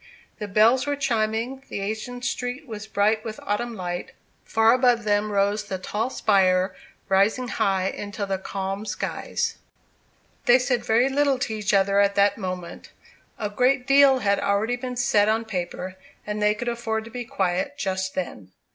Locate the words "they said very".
10.45-11.07